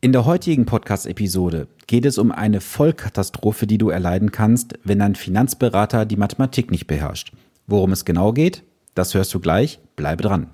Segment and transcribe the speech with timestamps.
[0.00, 5.16] In der heutigen Podcast-Episode geht es um eine Vollkatastrophe, die du erleiden kannst, wenn dein
[5.16, 7.32] Finanzberater die Mathematik nicht beherrscht.
[7.66, 8.62] Worum es genau geht,
[8.94, 9.80] das hörst du gleich.
[9.96, 10.50] Bleibe dran.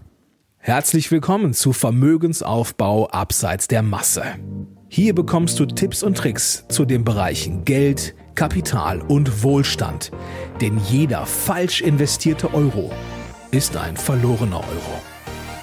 [0.56, 4.24] Herzlich willkommen zu Vermögensaufbau abseits der Masse.
[4.88, 10.10] Hier bekommst du Tipps und Tricks zu den Bereichen Geld, Kapital und Wohlstand.
[10.62, 12.90] Denn jeder falsch investierte Euro
[13.50, 15.02] ist ein verlorener Euro.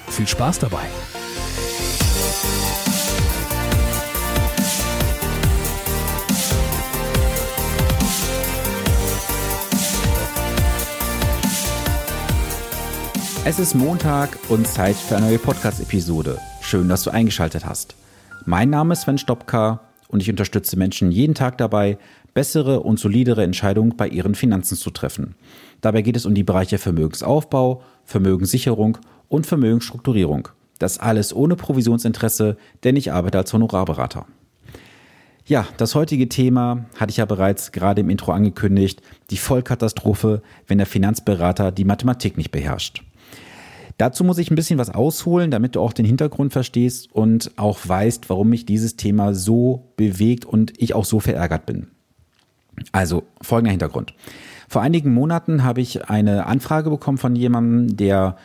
[0.06, 0.86] Viel Spaß dabei!
[13.44, 16.38] Es ist Montag und Zeit für eine neue Podcast-Episode.
[16.60, 17.96] Schön, dass du eingeschaltet hast.
[18.44, 21.98] Mein Name ist Sven Stopka und ich unterstütze Menschen jeden Tag dabei,
[22.34, 25.34] bessere und solidere Entscheidungen bei ihren Finanzen zu treffen.
[25.80, 30.46] Dabei geht es um die Bereiche Vermögensaufbau, Vermögenssicherung und Vermögensstrukturierung.
[30.78, 34.24] Das alles ohne Provisionsinteresse, denn ich arbeite als Honorarberater.
[35.46, 40.78] Ja, das heutige Thema hatte ich ja bereits gerade im Intro angekündigt, die Vollkatastrophe, wenn
[40.78, 43.02] der Finanzberater die Mathematik nicht beherrscht.
[43.98, 47.78] Dazu muss ich ein bisschen was ausholen, damit du auch den Hintergrund verstehst und auch
[47.84, 51.88] weißt, warum mich dieses Thema so bewegt und ich auch so verärgert bin.
[52.90, 54.14] Also folgender Hintergrund.
[54.68, 58.36] Vor einigen Monaten habe ich eine Anfrage bekommen von jemandem, der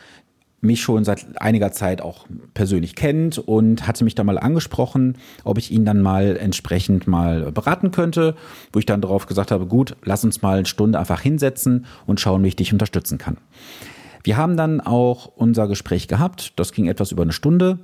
[0.60, 5.56] mich schon seit einiger Zeit auch persönlich kennt und hatte mich da mal angesprochen, ob
[5.56, 8.34] ich ihn dann mal entsprechend mal beraten könnte,
[8.72, 12.20] wo ich dann darauf gesagt habe, gut, lass uns mal eine Stunde einfach hinsetzen und
[12.20, 13.36] schauen, wie ich dich unterstützen kann.
[14.24, 16.52] Wir haben dann auch unser Gespräch gehabt.
[16.56, 17.78] Das ging etwas über eine Stunde.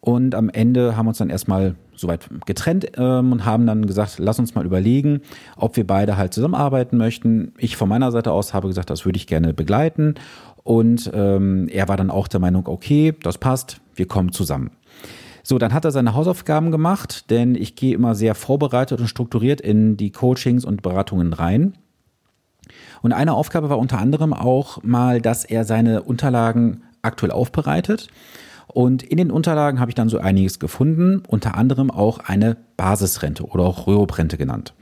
[0.00, 4.18] Und am Ende haben wir uns dann erstmal soweit getrennt ähm, und haben dann gesagt,
[4.18, 5.20] lass uns mal überlegen,
[5.56, 7.52] ob wir beide halt zusammenarbeiten möchten.
[7.58, 10.14] Ich von meiner Seite aus habe gesagt, das würde ich gerne begleiten.
[10.62, 14.70] Und ähm, er war dann auch der Meinung, okay, das passt, wir kommen zusammen.
[15.42, 19.60] So, dann hat er seine Hausaufgaben gemacht, denn ich gehe immer sehr vorbereitet und strukturiert
[19.60, 21.74] in die Coachings und Beratungen rein.
[23.02, 28.08] Und eine Aufgabe war unter anderem auch mal, dass er seine Unterlagen aktuell aufbereitet.
[28.66, 33.44] Und in den Unterlagen habe ich dann so einiges gefunden, unter anderem auch eine Basisrente
[33.44, 34.74] oder auch Röhrobrente genannt.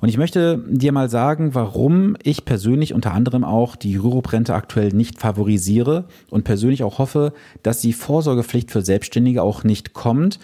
[0.00, 4.90] Und ich möchte dir mal sagen, warum ich persönlich unter anderem auch die Rürup-Rente aktuell
[4.90, 7.32] nicht favorisiere und persönlich auch hoffe,
[7.62, 10.38] dass die Vorsorgepflicht für Selbstständige auch nicht kommt,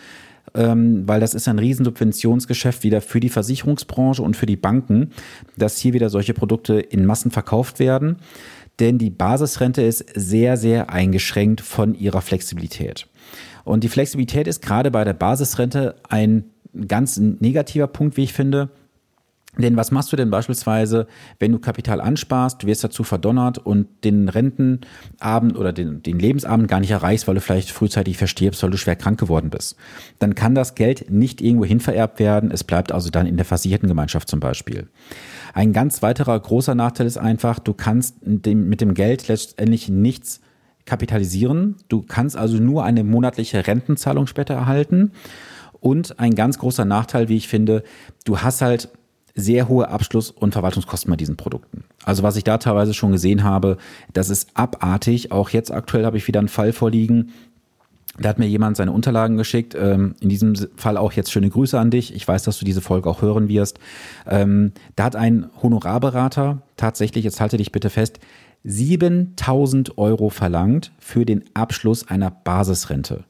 [0.55, 5.11] ähm, weil das ist ein Riesensubventionsgeschäft wieder für die Versicherungsbranche und für die Banken,
[5.57, 8.17] dass hier wieder solche Produkte in Massen verkauft werden.
[8.79, 13.07] Denn die Basisrente ist sehr, sehr eingeschränkt von ihrer Flexibilität.
[13.65, 16.45] Und die Flexibilität ist gerade bei der Basisrente ein
[16.89, 18.71] ganz negativer Punkt, wie ich finde.
[19.59, 21.09] Denn was machst du denn beispielsweise,
[21.41, 26.69] wenn du Kapital ansparst, du wirst dazu verdonnert und den Rentenabend oder den, den Lebensabend
[26.69, 29.77] gar nicht erreichst, weil du vielleicht frühzeitig verstirbst, weil du schwer krank geworden bist.
[30.21, 32.53] Dann kann das Geld nicht irgendwo hin vererbt werden.
[32.53, 34.89] Es bleibt also dann in der versicherten Gemeinschaft zum Beispiel.
[35.53, 40.41] Ein ganz weiterer großer Nachteil ist einfach, du kannst mit dem Geld letztendlich nichts
[40.85, 41.77] kapitalisieren.
[41.89, 45.11] Du kannst also nur eine monatliche Rentenzahlung später erhalten.
[45.81, 47.83] Und ein ganz großer Nachteil, wie ich finde,
[48.25, 48.91] du hast halt
[49.35, 51.85] sehr hohe Abschluss- und Verwaltungskosten bei diesen Produkten.
[52.05, 53.77] Also was ich da teilweise schon gesehen habe,
[54.13, 55.33] das ist abartig.
[55.33, 57.33] Auch jetzt aktuell habe ich wieder einen Fall vorliegen.
[58.19, 59.75] Da hat mir jemand seine Unterlagen geschickt.
[59.75, 62.15] Ähm, in diesem Fall auch jetzt schöne Grüße an dich.
[62.15, 63.79] Ich weiß, dass du diese Folge auch hören wirst.
[64.27, 68.19] Ähm, da hat ein Honorarberater tatsächlich, jetzt halte dich bitte fest,
[68.65, 73.25] 7000 Euro verlangt für den Abschluss einer Basisrente.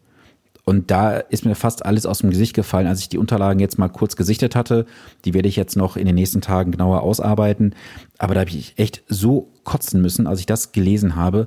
[0.64, 3.78] Und da ist mir fast alles aus dem Gesicht gefallen, als ich die Unterlagen jetzt
[3.78, 4.86] mal kurz gesichtet hatte.
[5.24, 7.74] Die werde ich jetzt noch in den nächsten Tagen genauer ausarbeiten.
[8.18, 11.46] Aber da habe ich echt so kotzen müssen, als ich das gelesen habe.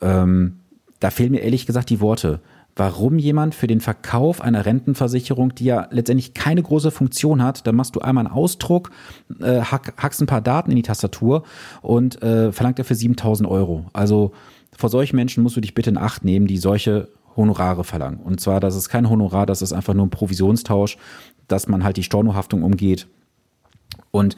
[0.00, 0.60] Ähm,
[1.00, 2.40] da fehlen mir ehrlich gesagt die Worte.
[2.76, 7.72] Warum jemand für den Verkauf einer Rentenversicherung, die ja letztendlich keine große Funktion hat, da
[7.72, 8.90] machst du einmal einen Ausdruck,
[9.40, 11.42] äh, hack, hackst ein paar Daten in die Tastatur
[11.82, 13.86] und äh, verlangt dafür 7000 Euro.
[13.92, 14.32] Also
[14.76, 18.20] vor solchen Menschen musst du dich bitte in Acht nehmen, die solche Honorare verlangen.
[18.20, 20.98] Und zwar, das ist kein Honorar, das ist einfach nur ein Provisionstausch,
[21.48, 23.06] dass man halt die Stornohaftung umgeht.
[24.10, 24.36] Und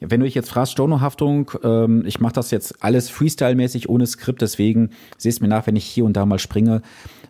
[0.00, 4.42] wenn du dich jetzt fragst, Stornohaftung, ähm, ich mache das jetzt alles Freestyle-mäßig ohne Skript,
[4.42, 6.82] deswegen siehst mir nach, wenn ich hier und da mal springe.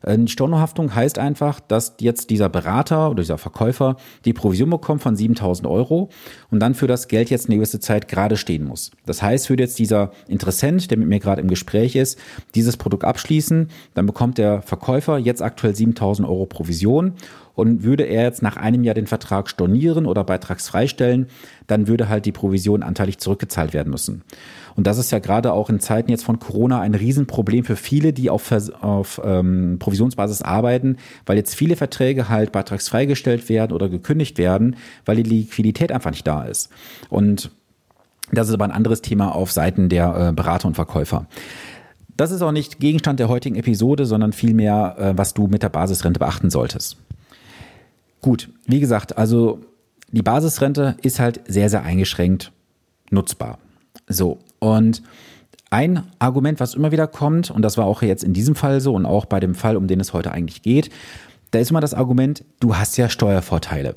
[0.05, 5.17] Äh, Stornohaftung heißt einfach, dass jetzt dieser Berater oder dieser Verkäufer die Provision bekommt von
[5.17, 6.11] 7000 Euro
[6.51, 8.91] und dann für das Geld jetzt eine gewisse Zeit gerade stehen muss.
[9.07, 12.19] Das heißt, würde jetzt dieser Interessent, der mit mir gerade im Gespräch ist,
[12.55, 17.15] dieses Produkt abschließen, dann bekommt der Verkäufer jetzt aktuell 7000 Euro Provision
[17.55, 21.29] Und würde er jetzt nach einem Jahr den Vertrag stornieren oder beitragsfrei stellen,
[21.69, 24.23] dann würde halt die Provision anteilig zurückgezahlt werden müssen.
[24.77, 28.13] Und das ist ja gerade auch in Zeiten jetzt von Corona ein Riesenproblem für viele,
[28.13, 33.89] die auf, auf ähm, Provisionsbasis arbeiten, weil jetzt viele Verträge halt beitragsfrei gestellt werden oder
[33.89, 36.71] gekündigt werden, weil die Liquidität einfach nicht da ist.
[37.09, 37.51] Und
[38.33, 41.27] das ist aber ein anderes Thema auf Seiten der äh, Berater und Verkäufer.
[42.17, 45.69] Das ist auch nicht Gegenstand der heutigen Episode, sondern vielmehr, äh, was du mit der
[45.69, 46.97] Basisrente beachten solltest.
[48.21, 49.61] Gut, wie gesagt, also
[50.11, 52.53] die Basisrente ist halt sehr, sehr eingeschränkt
[53.11, 53.59] nutzbar.
[54.07, 55.03] So, und
[55.69, 58.95] ein Argument, was immer wieder kommt, und das war auch jetzt in diesem Fall so
[58.95, 60.89] und auch bei dem Fall, um den es heute eigentlich geht,
[61.51, 63.95] da ist immer das Argument, du hast ja Steuervorteile.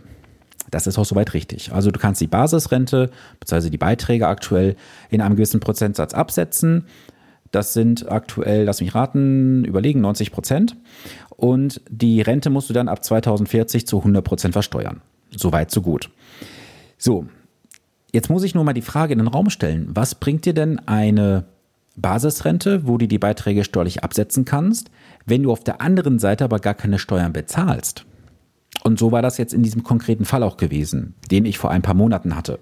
[0.69, 1.71] Das ist auch soweit richtig.
[1.71, 3.69] Also du kannst die Basisrente bzw.
[3.69, 4.75] die Beiträge aktuell
[5.09, 6.85] in einem gewissen Prozentsatz absetzen.
[7.51, 10.75] Das sind aktuell, lass mich raten, überlegen 90 Prozent.
[11.29, 14.99] Und die Rente musst du dann ab 2040 zu 100 Prozent versteuern.
[15.31, 16.09] Soweit, so gut.
[16.97, 17.25] So,
[18.11, 19.87] jetzt muss ich nur mal die Frage in den Raum stellen.
[19.93, 21.45] Was bringt dir denn eine
[21.95, 24.91] Basisrente, wo du die Beiträge steuerlich absetzen kannst,
[25.25, 28.05] wenn du auf der anderen Seite aber gar keine Steuern bezahlst?
[28.83, 31.81] Und so war das jetzt in diesem konkreten Fall auch gewesen, den ich vor ein
[31.81, 32.59] paar Monaten hatte.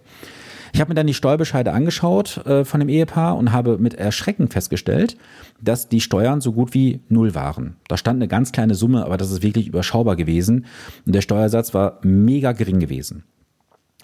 [0.74, 4.50] Ich habe mir dann die Steuerbescheide angeschaut äh, von dem Ehepaar und habe mit Erschrecken
[4.50, 5.16] festgestellt,
[5.62, 7.78] dass die Steuern so gut wie null waren.
[7.88, 10.66] Da stand eine ganz kleine Summe, aber das ist wirklich überschaubar gewesen.
[11.06, 13.24] Und der Steuersatz war mega gering gewesen.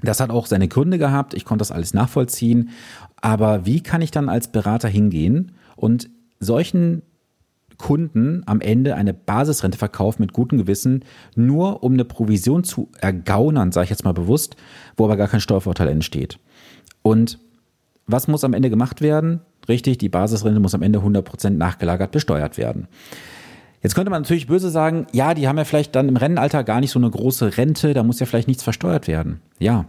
[0.03, 1.33] Das hat auch seine Gründe gehabt.
[1.33, 2.69] Ich konnte das alles nachvollziehen.
[3.17, 6.09] Aber wie kann ich dann als Berater hingehen und
[6.39, 7.03] solchen
[7.77, 11.03] Kunden am Ende eine Basisrente verkauft mit gutem Gewissen,
[11.35, 14.55] nur um eine Provision zu ergaunern, sage ich jetzt mal bewusst,
[14.97, 16.39] wo aber gar kein Steuervorteil entsteht.
[17.01, 17.39] Und
[18.05, 19.41] was muss am Ende gemacht werden?
[19.67, 22.87] Richtig, die Basisrente muss am Ende 100% nachgelagert besteuert werden.
[23.81, 26.79] Jetzt könnte man natürlich böse sagen, ja, die haben ja vielleicht dann im Rennenalter gar
[26.79, 29.41] nicht so eine große Rente, da muss ja vielleicht nichts versteuert werden.
[29.59, 29.85] Ja,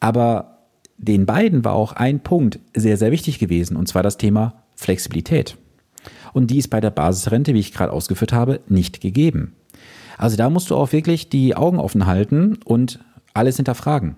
[0.00, 0.58] aber
[0.98, 5.56] den beiden war auch ein Punkt sehr, sehr wichtig gewesen, und zwar das Thema Flexibilität.
[6.32, 9.54] Und die ist bei der Basisrente, wie ich gerade ausgeführt habe, nicht gegeben.
[10.18, 13.00] Also da musst du auch wirklich die Augen offen halten und
[13.34, 14.16] alles hinterfragen.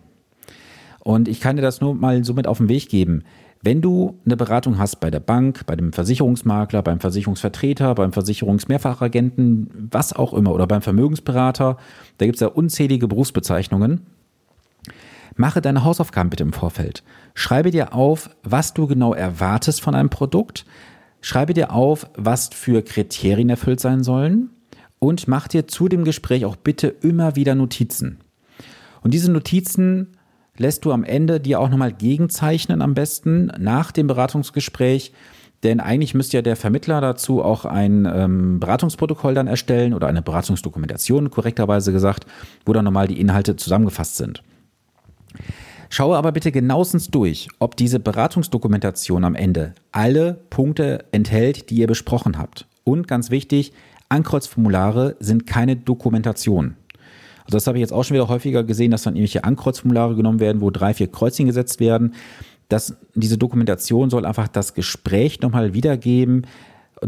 [1.00, 3.24] Und ich kann dir das nur mal so mit auf den Weg geben.
[3.60, 9.88] Wenn du eine Beratung hast bei der Bank, bei dem Versicherungsmakler, beim Versicherungsvertreter, beim Versicherungsmehrfachagenten,
[9.90, 11.76] was auch immer, oder beim Vermögensberater,
[12.18, 14.06] da gibt es ja unzählige Berufsbezeichnungen.
[15.36, 17.02] Mache deine Hausaufgaben bitte im Vorfeld.
[17.34, 20.64] Schreibe dir auf, was du genau erwartest von einem Produkt,
[21.20, 24.50] Schreibe dir auf, was für Kriterien erfüllt sein sollen
[24.98, 28.18] und mach dir zu dem Gespräch auch bitte immer wieder Notizen.
[29.02, 30.16] Und diese Notizen
[30.58, 35.12] lässt du am Ende dir auch nochmal gegenzeichnen am besten nach dem Beratungsgespräch,
[35.62, 40.22] denn eigentlich müsste ja der Vermittler dazu auch ein ähm, Beratungsprotokoll dann erstellen oder eine
[40.22, 42.26] Beratungsdokumentation, korrekterweise gesagt,
[42.64, 44.42] wo dann nochmal die Inhalte zusammengefasst sind.
[45.90, 51.86] Schaue aber bitte genauestens durch, ob diese Beratungsdokumentation am Ende alle Punkte enthält, die ihr
[51.86, 52.66] besprochen habt.
[52.84, 53.72] Und ganz wichtig,
[54.10, 56.76] Ankreuzformulare sind keine Dokumentation.
[57.48, 60.38] Also das habe ich jetzt auch schon wieder häufiger gesehen, dass dann irgendwelche Ankreuzformulare genommen
[60.38, 62.12] werden, wo drei, vier Kreuzchen gesetzt werden.
[62.68, 66.46] Das, diese Dokumentation soll einfach das Gespräch nochmal wiedergeben,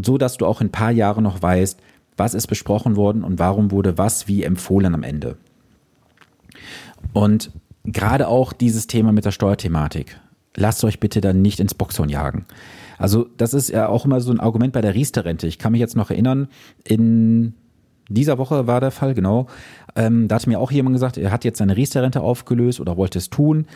[0.02, 1.78] so dass du auch in ein paar Jahren noch weißt,
[2.16, 5.36] was ist besprochen worden und warum wurde was wie empfohlen am Ende.
[7.12, 7.50] Und
[7.84, 10.18] gerade auch dieses Thema mit der Steuerthematik.
[10.56, 12.46] Lasst euch bitte dann nicht ins Boxhorn jagen.
[12.96, 15.46] Also das ist ja auch immer so ein Argument bei der Riester-Rente.
[15.46, 16.48] Ich kann mich jetzt noch erinnern,
[16.82, 17.52] in
[18.14, 19.46] dieser Woche war der Fall, genau.
[19.96, 23.18] Ähm, da hatte mir auch jemand gesagt, er hat jetzt seine Riester-Rente aufgelöst oder wollte
[23.18, 23.66] es tun.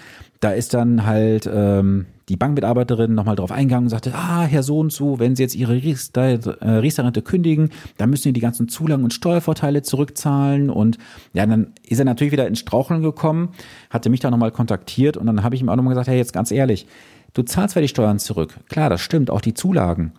[0.40, 4.78] Da ist dann halt ähm, die Bankmitarbeiterin nochmal drauf eingegangen und sagte, ah, Herr so
[4.78, 9.12] und so, wenn Sie jetzt Ihre Riester-Rente kündigen, dann müssen Sie die ganzen Zulagen und
[9.12, 10.70] Steuervorteile zurückzahlen.
[10.70, 10.98] Und
[11.32, 13.50] ja, dann ist er natürlich wieder ins Straucheln gekommen,
[13.90, 16.32] hatte mich da nochmal kontaktiert und dann habe ich ihm auch nochmal gesagt, hey, jetzt
[16.32, 16.86] ganz ehrlich,
[17.34, 18.58] du zahlst zwar die Steuern zurück.
[18.68, 20.12] Klar, das stimmt, auch die Zulagen.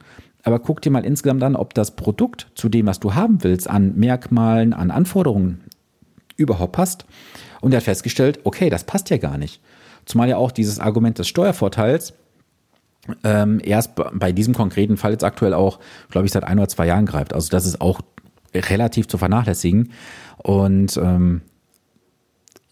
[0.46, 3.68] Aber guck dir mal insgesamt an, ob das Produkt zu dem, was du haben willst,
[3.68, 5.64] an Merkmalen, an Anforderungen
[6.38, 7.06] überhaupt passt.
[7.62, 9.60] Und er hat festgestellt, okay, das passt ja gar nicht.
[10.06, 12.14] Zumal ja auch dieses Argument des Steuervorteils
[13.24, 16.88] ähm, erst bei diesem konkreten Fall jetzt aktuell auch, glaube ich, seit ein oder zwei
[16.88, 17.34] Jahren greift.
[17.34, 18.02] Also das ist auch
[18.54, 19.92] relativ zu vernachlässigen.
[20.38, 21.42] Und ähm,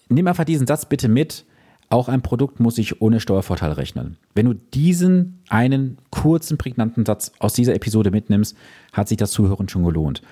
[0.10, 1.46] nimm einfach diesen Satz bitte mit.
[1.94, 4.18] Auch ein Produkt muss sich ohne Steuervorteil rechnen.
[4.34, 8.58] Wenn du diesen einen kurzen, prägnanten Satz aus dieser Episode mitnimmst,
[8.94, 10.24] hat sich das Zuhören schon gelohnt.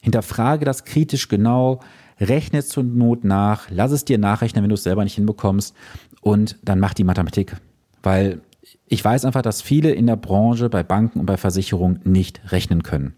[0.00, 1.80] Hinterfrage das kritisch genau,
[2.20, 5.74] rechne zur Not nach, lass es dir nachrechnen, wenn du es selber nicht hinbekommst
[6.20, 7.56] und dann mach die Mathematik.
[8.04, 8.40] Weil
[8.86, 12.84] ich weiß einfach, dass viele in der Branche bei Banken und bei Versicherungen nicht rechnen
[12.84, 13.14] können.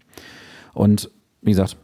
[0.73, 1.11] Und
[1.43, 1.77] wie gesagt,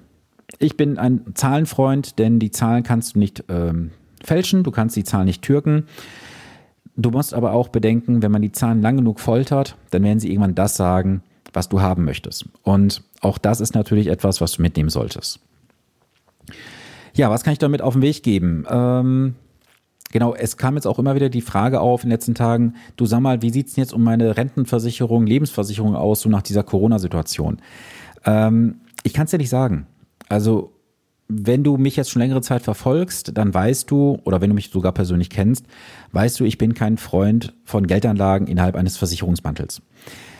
[0.58, 3.92] Ich bin ein Zahlenfreund, denn die Zahlen kannst du nicht ähm,
[4.28, 5.88] fälschen, du kannst die Zahlen nicht türken.
[6.96, 10.30] Du musst aber auch bedenken, wenn man die Zahlen lang genug foltert, dann werden sie
[10.30, 11.22] irgendwann das sagen,
[11.54, 12.46] was du haben möchtest.
[12.64, 15.40] Und auch das ist natürlich etwas, was du mitnehmen solltest.
[17.14, 18.66] Ja, was kann ich damit auf den Weg geben?
[18.70, 19.36] Ähm,
[20.12, 23.06] genau, es kam jetzt auch immer wieder die Frage auf in den letzten Tagen, du
[23.06, 27.58] sag mal, wie sieht's denn jetzt um meine Rentenversicherung, Lebensversicherung aus, so nach dieser Corona-Situation?
[28.26, 29.88] Ähm, ich kann es dir nicht sagen.
[30.30, 30.74] Also
[31.30, 34.70] wenn du mich jetzt schon längere Zeit verfolgst, dann weißt du, oder wenn du mich
[34.70, 35.66] sogar persönlich kennst,
[36.14, 39.82] weißt du, ich bin kein Freund von Geldanlagen innerhalb eines Versicherungsmantels.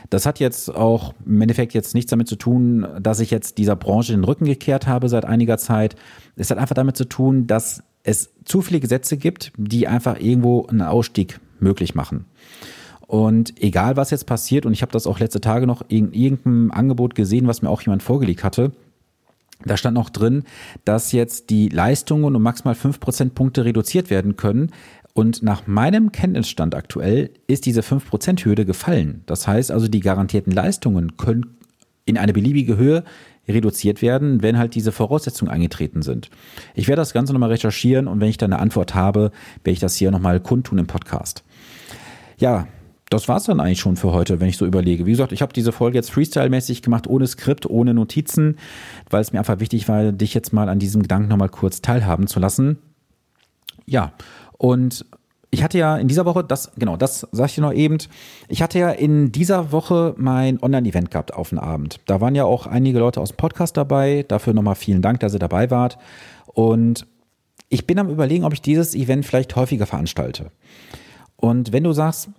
[0.10, 3.76] Das hat jetzt auch im Endeffekt jetzt nichts damit zu tun, dass ich jetzt dieser
[3.76, 5.96] Branche den Rücken gekehrt habe seit einiger Zeit.
[6.38, 10.66] Es hat einfach damit zu tun, dass es zu viele Gesetze gibt, die einfach irgendwo
[10.66, 12.26] einen Ausstieg möglich machen.
[13.06, 16.72] Und egal was jetzt passiert, und ich habe das auch letzte Tage noch in irgendeinem
[16.72, 18.72] Angebot gesehen, was mir auch jemand vorgelegt hatte,
[19.66, 20.44] da stand noch drin,
[20.86, 24.72] dass jetzt die Leistungen um maximal fünf Prozentpunkte reduziert werden können.
[25.14, 29.24] Und nach meinem Kenntnisstand aktuell ist diese 5%-Hürde gefallen.
[29.26, 31.58] Das heißt also, die garantierten Leistungen können
[32.06, 33.04] in eine beliebige Höhe
[33.48, 36.30] reduziert werden, wenn halt diese Voraussetzungen eingetreten sind.
[36.76, 39.32] Ich werde das Ganze nochmal recherchieren und wenn ich da eine Antwort habe,
[39.64, 41.44] werde ich das hier nochmal kundtun im Podcast.
[42.38, 42.68] Ja,
[43.10, 45.06] das war's dann eigentlich schon für heute, wenn ich so überlege.
[45.06, 48.58] Wie gesagt, ich habe diese Folge jetzt Freestyle-mäßig gemacht, ohne Skript, ohne Notizen,
[49.10, 52.28] weil es mir einfach wichtig war, dich jetzt mal an diesem Gedanken nochmal kurz teilhaben
[52.28, 52.80] zu lassen.
[53.86, 54.12] Ja,
[54.58, 55.06] und
[55.50, 57.98] ich hatte ja in dieser Woche, das, genau, das sag ich dir noch eben,
[58.50, 62.02] ich hatte ja in dieser Woche mein Online-Event gehabt auf den Abend.
[62.06, 64.26] Da waren ja auch einige Leute aus dem Podcast dabei.
[64.28, 65.98] Dafür nochmal vielen Dank, dass ihr dabei wart.
[66.48, 67.08] Und
[67.70, 70.52] ich bin am überlegen, ob ich dieses Event vielleicht häufiger veranstalte.
[71.40, 72.30] Und wenn du sagst,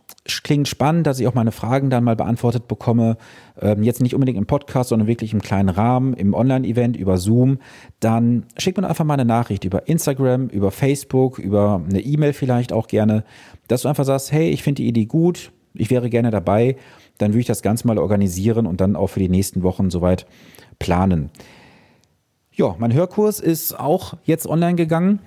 [0.42, 3.16] klingt spannend, dass ich auch meine Fragen dann mal beantwortet bekomme.
[3.60, 7.58] Ähm, jetzt nicht unbedingt im Podcast, sondern wirklich im kleinen Rahmen, im Online-Event über Zoom.
[8.00, 12.72] Dann schickt mir einfach mal eine Nachricht über Instagram, über Facebook, über eine E-Mail vielleicht
[12.72, 13.24] auch gerne,
[13.68, 16.76] dass du einfach sagst, hey, ich finde die Idee gut, ich wäre gerne dabei.
[17.18, 20.26] Dann würde ich das Ganze mal organisieren und dann auch für die nächsten Wochen soweit
[20.80, 21.30] planen.
[22.52, 25.20] Ja, mein Hörkurs ist auch jetzt online gegangen.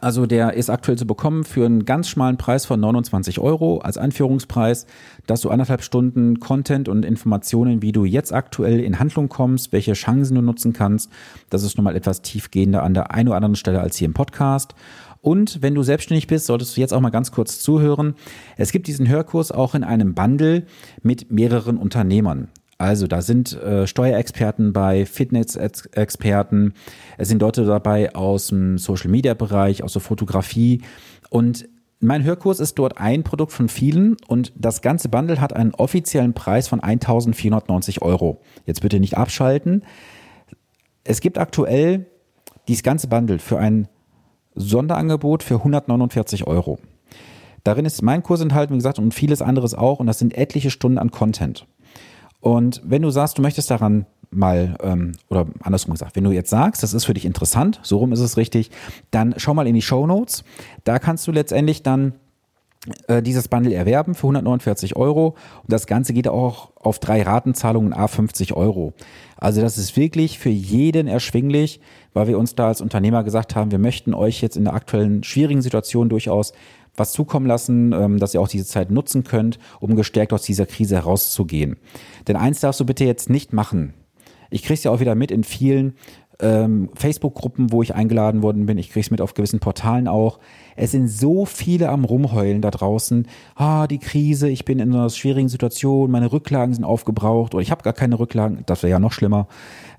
[0.00, 3.98] Also der ist aktuell zu bekommen für einen ganz schmalen Preis von 29 Euro als
[3.98, 4.86] Einführungspreis,
[5.26, 9.92] dass du anderthalb Stunden Content und Informationen, wie du jetzt aktuell in Handlung kommst, welche
[9.92, 11.10] Chancen du nutzen kannst.
[11.50, 14.74] Das ist nochmal etwas tiefgehender an der einen oder anderen Stelle als hier im Podcast.
[15.20, 18.14] Und wenn du selbstständig bist, solltest du jetzt auch mal ganz kurz zuhören.
[18.56, 20.66] Es gibt diesen Hörkurs auch in einem Bundle
[21.02, 22.48] mit mehreren Unternehmern.
[22.82, 26.74] Also da sind äh, Steuerexperten bei, Fitness-Experten,
[27.16, 30.82] es sind Leute dabei aus dem Social-Media-Bereich, aus der Fotografie
[31.30, 31.68] und
[32.00, 36.34] mein Hörkurs ist dort ein Produkt von vielen und das ganze Bundle hat einen offiziellen
[36.34, 38.40] Preis von 1490 Euro.
[38.66, 39.84] Jetzt bitte nicht abschalten.
[41.04, 42.06] Es gibt aktuell
[42.66, 43.86] dieses ganze Bundle für ein
[44.56, 46.80] Sonderangebot für 149 Euro.
[47.62, 50.72] Darin ist mein Kurs enthalten, wie gesagt, und vieles anderes auch und das sind etliche
[50.72, 51.68] Stunden an Content.
[52.42, 56.50] Und wenn du sagst, du möchtest daran mal, ähm, oder andersrum gesagt, wenn du jetzt
[56.50, 58.70] sagst, das ist für dich interessant, so rum ist es richtig,
[59.10, 60.42] dann schau mal in die Show Notes.
[60.84, 62.14] Da kannst du letztendlich dann
[63.06, 65.36] äh, dieses Bundle erwerben für 149 Euro.
[65.62, 68.92] Und das Ganze geht auch auf drei Ratenzahlungen A 50 Euro.
[69.36, 71.80] Also das ist wirklich für jeden erschwinglich,
[72.12, 75.22] weil wir uns da als Unternehmer gesagt haben, wir möchten euch jetzt in der aktuellen
[75.22, 76.52] schwierigen Situation durchaus
[76.96, 80.66] was zukommen lassen, ähm, dass ihr auch diese Zeit nutzen könnt, um gestärkt aus dieser
[80.66, 81.76] Krise herauszugehen.
[82.28, 83.94] Denn eins darfst du bitte jetzt nicht machen.
[84.50, 85.94] Ich krieg's ja auch wieder mit in vielen
[86.40, 88.76] ähm, Facebook-Gruppen, wo ich eingeladen worden bin.
[88.76, 90.40] Ich krieg's mit auf gewissen Portalen auch.
[90.76, 93.26] Es sind so viele am Rumheulen da draußen.
[93.54, 97.70] Ah, die Krise, ich bin in einer schwierigen Situation, meine Rücklagen sind aufgebraucht oder ich
[97.70, 98.62] habe gar keine Rücklagen.
[98.66, 99.46] Das wäre ja noch schlimmer.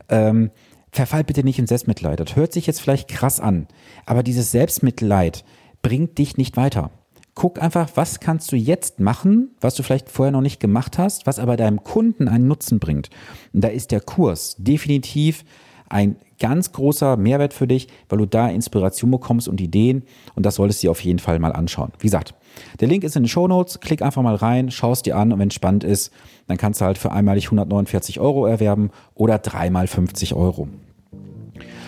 [0.10, 0.52] Ähm,
[0.92, 2.20] verfall bitte nicht in Selbstmitleid.
[2.20, 3.68] Das hört sich jetzt vielleicht krass an,
[4.06, 5.44] aber dieses Selbstmitleid,
[5.84, 6.90] bringt dich nicht weiter.
[7.36, 11.28] Guck einfach, was kannst du jetzt machen, was du vielleicht vorher noch nicht gemacht hast,
[11.28, 13.10] was aber deinem Kunden einen Nutzen bringt.
[13.54, 15.44] Und da ist der Kurs definitiv
[15.90, 20.04] ein ganz großer Mehrwert für dich, weil du da Inspiration bekommst und Ideen
[20.36, 21.92] und das solltest du dir auf jeden Fall mal anschauen.
[22.00, 22.34] Wie gesagt,
[22.80, 25.32] der Link ist in den Show Notes, klick einfach mal rein, schau es dir an
[25.32, 26.12] und wenn es spannend ist,
[26.48, 30.68] dann kannst du halt für einmalig 149 Euro erwerben oder dreimal 50 Euro.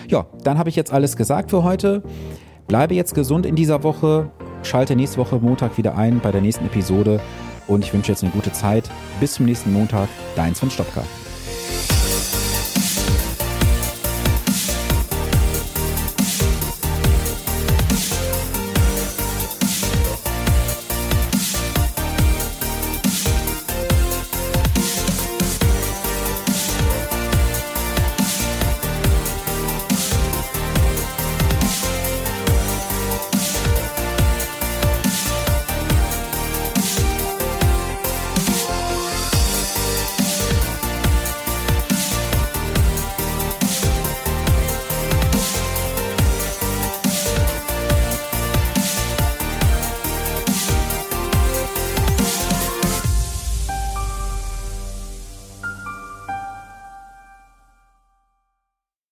[0.08, 2.02] Ja, dann habe ich jetzt alles gesagt für heute.
[2.66, 4.30] Bleibe jetzt gesund in dieser Woche.
[4.62, 7.20] Schalte nächste Woche Montag wieder ein bei der nächsten Episode.
[7.68, 8.90] Und ich wünsche jetzt eine gute Zeit.
[9.20, 10.08] Bis zum nächsten Montag.
[10.34, 11.02] Dein Sven Stopka.